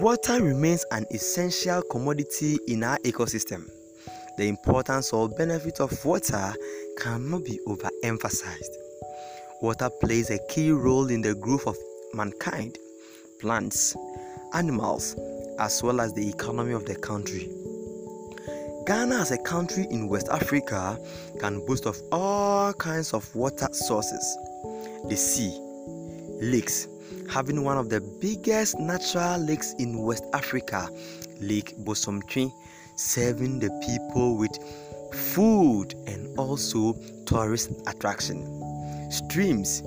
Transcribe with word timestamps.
Water 0.00 0.42
remains 0.42 0.86
an 0.92 1.04
essential 1.10 1.82
commodity 1.82 2.58
in 2.68 2.82
our 2.82 2.96
ecosystem. 3.00 3.68
The 4.38 4.48
importance 4.48 5.12
or 5.12 5.28
benefit 5.28 5.78
of 5.78 6.02
water 6.06 6.54
cannot 6.96 7.44
be 7.44 7.60
overemphasized. 7.66 8.76
Water 9.60 9.90
plays 10.00 10.30
a 10.30 10.38
key 10.48 10.70
role 10.70 11.10
in 11.10 11.20
the 11.20 11.34
growth 11.34 11.66
of 11.66 11.76
mankind, 12.14 12.78
plants, 13.40 13.94
animals, 14.54 15.16
as 15.58 15.82
well 15.82 16.00
as 16.00 16.14
the 16.14 16.26
economy 16.26 16.72
of 16.72 16.86
the 16.86 16.94
country. 16.94 17.50
Ghana 18.86 19.16
as 19.16 19.32
a 19.32 19.38
country 19.38 19.86
in 19.90 20.08
West 20.08 20.30
Africa 20.30 20.98
can 21.40 21.62
boast 21.66 21.84
of 21.84 22.00
all 22.10 22.72
kinds 22.72 23.12
of 23.12 23.32
water 23.34 23.68
sources. 23.72 24.38
The 25.10 25.16
sea, 25.16 25.54
lakes, 26.40 26.88
having 27.30 27.64
one 27.64 27.78
of 27.78 27.88
the 27.88 28.00
biggest 28.20 28.78
natural 28.78 29.38
lakes 29.38 29.74
in 29.78 29.98
West 29.98 30.24
Africa, 30.32 30.88
Lake 31.40 31.76
Bosomtwi, 31.78 32.52
serving 32.96 33.58
the 33.58 33.70
people 33.86 34.36
with 34.36 34.56
food 35.12 35.94
and 36.06 36.38
also 36.38 36.94
tourist 37.26 37.72
attraction. 37.86 38.44
Streams, 39.10 39.82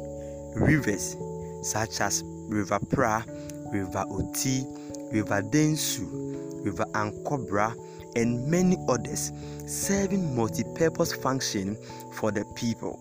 rivers 0.56 1.16
such 1.62 2.02
as 2.02 2.24
River 2.26 2.80
Pra, 2.90 3.26
River 3.72 4.06
Oti, 4.10 4.66
River 5.12 5.42
Densu, 5.42 6.66
River 6.66 6.86
Ankobra, 6.94 7.76
and 8.16 8.48
many 8.48 8.78
others 8.88 9.32
serving 9.66 10.36
multi-purpose 10.36 11.14
function 11.14 11.78
for 12.14 12.32
the 12.32 12.46
people. 12.56 13.00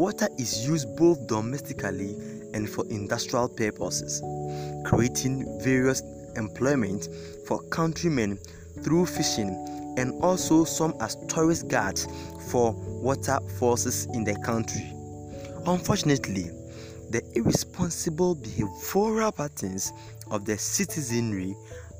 Water 0.00 0.28
is 0.38 0.66
used 0.66 0.96
both 0.96 1.26
domestically 1.26 2.16
and 2.54 2.66
for 2.66 2.86
industrial 2.88 3.50
purposes, 3.50 4.22
creating 4.82 5.44
various 5.62 6.02
employment 6.36 7.06
for 7.46 7.60
countrymen 7.64 8.38
through 8.82 9.04
fishing 9.04 9.50
and 9.98 10.14
also 10.22 10.64
some 10.64 10.94
as 11.02 11.18
tourist 11.28 11.68
guards 11.68 12.08
for 12.50 12.72
water 12.72 13.38
forces 13.58 14.06
in 14.14 14.24
the 14.24 14.34
country. 14.36 14.90
Unfortunately, 15.66 16.44
the 17.10 17.22
irresponsible 17.34 18.36
behavioral 18.36 19.36
patterns 19.36 19.92
of 20.30 20.46
the 20.46 20.56
citizenry 20.56 21.54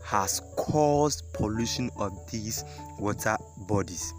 has 0.06 0.40
caused 0.56 1.30
pollution 1.34 1.90
of 1.98 2.18
these 2.30 2.64
water 2.98 3.36
bodies. 3.68 4.14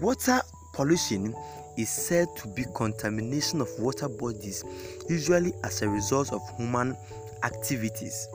Water 0.00 0.40
pollution 0.74 1.34
is 1.76 1.88
said 1.88 2.28
to 2.36 2.48
be 2.48 2.64
contamination 2.74 3.60
of 3.60 3.68
water 3.78 4.08
bodies 4.08 4.64
usually 5.08 5.52
as 5.64 5.82
a 5.82 5.88
result 5.88 6.32
of 6.32 6.40
human 6.56 6.96
activities. 7.42 8.28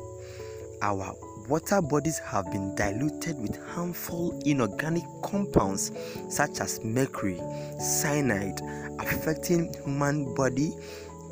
Our 0.81 1.15
water 1.47 1.81
bodies 1.81 2.19
have 2.19 2.51
been 2.51 2.75
diluted 2.75 3.39
with 3.39 3.57
harmful 3.67 4.39
inorganic 4.45 5.03
compounds 5.23 5.91
such 6.29 6.59
as 6.59 6.83
mercury, 6.83 7.39
cyanide, 7.79 8.59
affecting 8.99 9.73
human 9.83 10.33
body, 10.33 10.73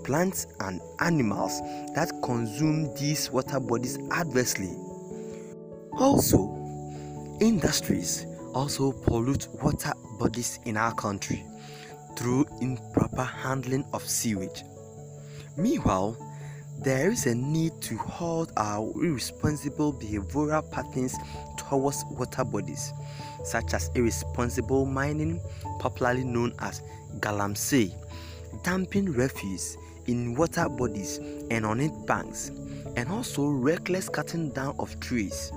plants 0.04 0.48
and 0.62 0.82
animals 1.00 1.62
that 1.96 2.12
consume 2.24 2.94
these 2.96 3.32
water 3.32 3.60
bodies 3.60 3.98
adversely. 4.12 4.76
Also, 5.94 6.56
industries 7.42 8.26
also 8.54 8.92
pollute 8.92 9.48
water 9.62 9.94
bodies 10.20 10.60
in 10.66 10.76
our 10.76 10.94
country 10.96 11.44
through 12.16 12.46
improper 12.62 13.24
handling 13.24 13.86
of 13.94 14.08
sewage. 14.08 14.64
Meanwhile, 15.58 16.18
there 16.82 17.12
is 17.12 17.26
a 17.26 17.36
need 17.36 17.74
to 17.82 17.98
halt 17.98 18.52
our 18.56 18.90
irresponsible 19.04 19.94
behavioral 19.94 20.70
patterns 20.72 21.18
towards 21.58 22.06
water 22.12 22.46
bodies, 22.46 22.94
such 23.44 23.74
as 23.74 23.92
irresponsible 23.96 24.86
mining, 24.86 25.42
popularly 25.80 26.24
known 26.24 26.54
as 26.60 26.82
galamsey, 27.20 27.94
dumping 28.64 29.12
refuse 29.12 29.78
in 30.08 30.36
water 30.36 30.70
bodies 30.70 31.20
and 31.52 31.66
on 31.66 31.82
its 31.82 31.98
banks, 32.06 32.50
and 32.96 33.10
also 33.10 33.48
reckless 33.50 34.08
cutting 34.08 34.50
down 34.52 34.74
of 34.80 34.98
trees. 35.02 35.52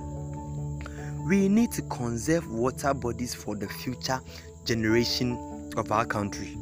We 1.25 1.47
need 1.47 1.71
to 1.71 1.81
conserve 1.83 2.51
water 2.51 2.93
bodies 2.93 3.33
for 3.33 3.55
the 3.55 3.67
future 3.69 4.19
generation 4.65 5.37
of 5.77 5.91
our 5.91 6.05
country. 6.05 6.57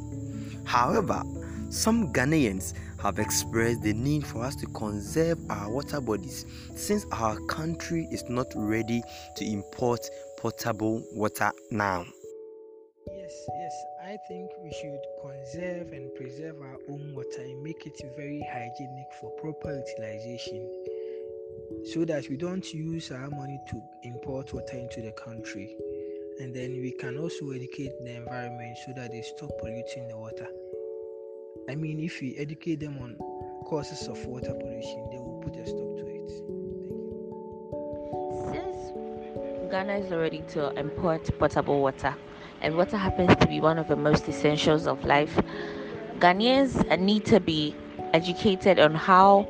However, 0.66 1.24
some 1.70 2.12
Ghanaians 2.12 2.74
have 3.02 3.18
expressed 3.18 3.82
the 3.82 3.94
need 3.94 4.26
for 4.26 4.44
us 4.44 4.56
to 4.58 4.66
conserve 4.68 5.40
our 5.50 5.72
water 5.72 6.02
bodies 6.02 6.46
since 6.76 7.06
our 7.12 7.40
country 7.48 8.08
is 8.12 8.24
not 8.30 8.48
ready 8.56 9.02
to 9.38 9.46
import 9.46 10.02
potable 10.38 11.04
water 11.14 11.52
now. 11.72 12.06
Yes, 13.08 13.32
yes, 13.48 13.74
I 14.04 14.18
think 14.28 14.52
we 14.64 14.72
should 14.72 15.00
conserve 15.22 15.92
and 15.94 16.14
preserve 16.16 16.62
our 16.62 16.78
own 16.90 17.14
water 17.16 17.42
and 17.42 17.64
make 17.64 17.86
it 17.86 18.00
very 18.16 18.46
hygienic 18.52 19.08
for 19.20 19.32
proper 19.32 19.84
utilization 19.88 20.70
so 21.94 22.06
that 22.06 22.30
we 22.30 22.38
don't 22.38 22.74
use 22.74 23.12
our 23.12 23.30
money 23.30 23.60
to 23.70 23.82
import 24.04 24.54
water 24.54 24.78
into 24.78 25.02
the 25.02 25.12
country. 25.12 25.76
And 26.41 26.56
then 26.56 26.72
we 26.81 26.91
can 26.91 27.19
also 27.19 27.52
educate 27.52 27.91
the 28.03 28.16
environment 28.16 28.75
so 28.84 28.94
that 28.96 29.12
they 29.12 29.22
stop 29.22 29.52
polluting 29.59 30.07
the 30.07 30.18
water. 30.18 30.47
I 31.69 31.75
mean, 31.75 32.00
if 32.00 32.19
we 32.19 32.35
educate 32.35 32.79
them 32.79 32.97
on 32.97 33.16
causes 33.66 34.07
of 34.07 34.25
water 34.25 34.52
pollution, 34.52 35.07
they 35.12 35.19
will 35.19 35.40
put 35.44 35.56
a 35.56 35.63
stop 35.68 35.97
to 35.97 36.07
it. 36.07 36.31
Since 38.56 38.91
Ghana 39.69 39.97
is 40.00 40.12
already 40.12 40.41
to 40.53 40.72
import 40.79 41.29
potable 41.38 41.79
water, 41.79 42.16
and 42.62 42.75
water 42.75 42.97
happens 42.97 43.35
to 43.35 43.46
be 43.46 43.62
one 43.62 43.78
of 43.78 43.88
the 43.88 43.96
most 43.96 44.28
essentials 44.28 44.88
of 44.88 45.06
life, 45.06 45.40
Ghanaians 46.18 47.00
need 47.00 47.23
to 47.25 47.40
be 47.40 47.75
educated 48.13 48.79
on 48.79 48.96
how 48.96 49.47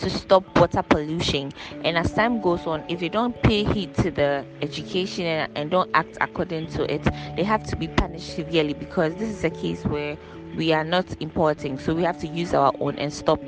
to 0.00 0.10
stop 0.10 0.44
water 0.58 0.82
pollution. 0.82 1.52
And 1.84 1.96
as 1.96 2.12
time 2.12 2.40
goes 2.40 2.66
on, 2.66 2.84
if 2.88 3.00
they 3.00 3.08
don't 3.08 3.40
pay 3.42 3.64
heed 3.64 3.94
to 3.96 4.10
the 4.10 4.44
education 4.62 5.24
and, 5.24 5.52
and 5.56 5.70
don't 5.70 5.90
act 5.94 6.18
according 6.20 6.68
to 6.72 6.92
it, 6.92 7.02
they 7.36 7.44
have 7.44 7.64
to 7.64 7.76
be 7.76 7.88
punished 7.88 8.34
severely 8.34 8.74
because 8.74 9.14
this 9.14 9.28
is 9.28 9.44
a 9.44 9.50
case 9.50 9.84
where 9.84 10.16
we 10.56 10.72
are 10.72 10.84
not 10.84 11.06
importing, 11.20 11.78
so 11.78 11.94
we 11.94 12.02
have 12.02 12.18
to 12.20 12.26
use 12.26 12.54
our 12.54 12.72
own 12.80 12.98
and 12.98 13.12
stop 13.12 13.44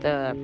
the 0.00 0.36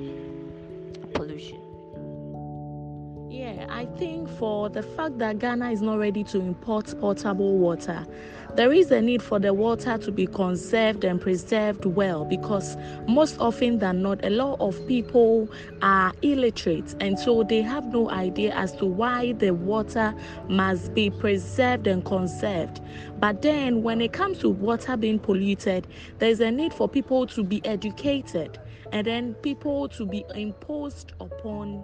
Yeah, 3.33 3.65
I 3.67 3.85
think 3.97 4.29
for 4.29 4.69
the 4.69 4.83
fact 4.83 5.17
that 5.17 5.39
Ghana 5.39 5.71
is 5.71 5.81
not 5.81 5.97
ready 5.97 6.23
to 6.25 6.39
import 6.39 6.93
potable 7.01 7.57
water, 7.57 8.05
there 8.53 8.71
is 8.71 8.91
a 8.91 9.01
need 9.01 9.23
for 9.23 9.39
the 9.39 9.55
water 9.55 9.97
to 9.97 10.11
be 10.11 10.27
conserved 10.27 11.03
and 11.03 11.19
preserved 11.19 11.83
well 11.85 12.25
because 12.25 12.77
most 13.07 13.39
often 13.39 13.79
than 13.79 14.03
not, 14.03 14.23
a 14.23 14.29
lot 14.29 14.59
of 14.59 14.87
people 14.87 15.49
are 15.81 16.13
illiterate 16.21 16.95
and 16.99 17.17
so 17.17 17.41
they 17.41 17.63
have 17.63 17.85
no 17.87 18.07
idea 18.11 18.53
as 18.53 18.71
to 18.73 18.85
why 18.85 19.31
the 19.31 19.49
water 19.49 20.13
must 20.47 20.93
be 20.93 21.09
preserved 21.09 21.87
and 21.87 22.05
conserved. 22.05 22.81
But 23.17 23.41
then, 23.41 23.81
when 23.81 23.99
it 23.99 24.13
comes 24.13 24.37
to 24.39 24.49
water 24.49 24.95
being 24.95 25.17
polluted, 25.17 25.87
there's 26.19 26.39
a 26.39 26.51
need 26.51 26.71
for 26.71 26.87
people 26.87 27.25
to 27.25 27.43
be 27.43 27.65
educated 27.65 28.59
and 28.91 29.07
then 29.07 29.33
people 29.33 29.89
to 29.89 30.05
be 30.05 30.23
imposed 30.35 31.13
upon 31.19 31.83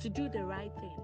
to 0.00 0.08
do 0.08 0.28
the 0.28 0.44
right 0.44 0.72
thing. 0.80 0.98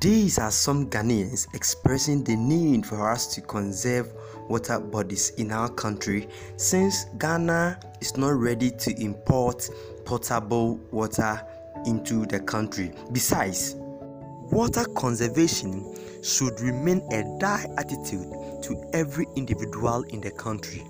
These 0.00 0.38
are 0.38 0.50
some 0.50 0.90
Ghanaians 0.90 1.46
expressing 1.54 2.24
the 2.24 2.34
need 2.34 2.84
for 2.84 3.08
us 3.08 3.32
to 3.34 3.40
conserve 3.40 4.12
water 4.48 4.80
bodies 4.80 5.30
in 5.38 5.52
our 5.52 5.68
country 5.68 6.28
since 6.56 7.04
Ghana 7.18 7.78
is 8.00 8.16
not 8.16 8.34
ready 8.34 8.70
to 8.72 9.00
import 9.00 9.70
potable 10.04 10.80
water 10.90 11.40
into 11.86 12.26
the 12.26 12.40
country. 12.40 12.92
Besides, 13.12 13.76
water 13.76 14.84
conservation 14.96 15.94
should 16.22 16.60
remain 16.60 17.00
a 17.12 17.22
dire 17.38 17.72
attitude 17.78 18.28
to 18.64 18.90
every 18.92 19.26
individual 19.36 20.02
in 20.04 20.20
the 20.20 20.32
country. 20.32 20.84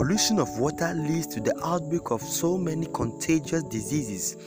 Pollution 0.00 0.38
of 0.38 0.58
water 0.58 0.94
leads 0.94 1.26
to 1.26 1.42
the 1.42 1.54
outbreak 1.62 2.10
of 2.10 2.22
so 2.22 2.56
many 2.56 2.86
contagious 2.86 3.62
diseases, 3.64 4.38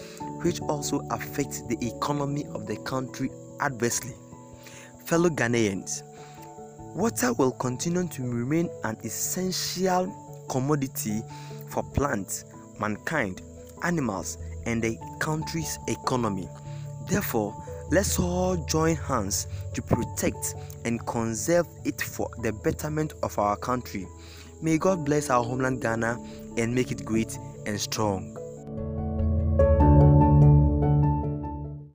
which 0.41 0.59
also 0.61 1.05
affect 1.11 1.69
the 1.69 1.77
economy 1.85 2.43
of 2.55 2.65
the 2.65 2.75
country 2.77 3.29
adversely. 3.61 4.15
Fellow 5.05 5.29
Ghanaians, 5.29 6.01
water 6.95 7.33
will 7.33 7.51
continue 7.51 8.07
to 8.07 8.23
remain 8.23 8.67
an 8.83 8.97
essential 9.03 10.11
commodity 10.49 11.21
for 11.69 11.83
plants, 11.83 12.45
mankind, 12.79 13.43
animals, 13.83 14.39
and 14.65 14.81
the 14.81 14.97
country's 15.19 15.77
economy. 15.87 16.49
Therefore, 17.07 17.55
let's 17.91 18.17
all 18.17 18.55
join 18.65 18.95
hands 18.95 19.45
to 19.75 19.83
protect 19.83 20.55
and 20.83 21.05
conserve 21.05 21.67
it 21.85 22.01
for 22.01 22.27
the 22.41 22.51
betterment 22.51 23.13
of 23.21 23.37
our 23.37 23.55
country. 23.55 24.07
May 24.63 24.77
God 24.77 25.03
bless 25.03 25.29
our 25.29 25.43
homeland 25.43 25.81
Ghana 25.81 26.17
and 26.55 26.73
make 26.73 26.89
it 26.89 27.03
great 27.03 27.37
and 27.65 27.81
strong. 27.81 28.37